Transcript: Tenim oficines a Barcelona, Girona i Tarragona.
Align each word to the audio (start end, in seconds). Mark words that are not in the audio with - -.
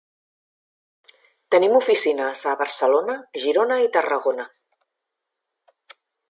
Tenim 1.55 1.75
oficines 1.79 2.41
a 2.51 2.55
Barcelona, 2.63 3.19
Girona 3.45 3.79
i 3.85 3.93
Tarragona. 3.99 4.49